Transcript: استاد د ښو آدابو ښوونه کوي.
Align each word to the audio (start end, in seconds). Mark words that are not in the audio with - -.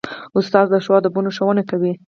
استاد 0.37 0.65
د 0.71 0.75
ښو 0.83 0.91
آدابو 0.97 1.19
ښوونه 1.35 1.63
کوي. 1.69 1.93